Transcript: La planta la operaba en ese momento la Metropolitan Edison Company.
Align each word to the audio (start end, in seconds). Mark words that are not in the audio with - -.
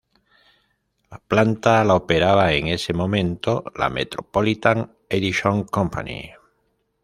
La 1.15 1.19
planta 1.33 1.83
la 1.83 1.93
operaba 1.93 2.53
en 2.53 2.65
ese 2.69 2.91
momento 2.91 3.63
la 3.75 3.87
Metropolitan 3.91 4.95
Edison 5.07 5.63
Company. 5.63 6.31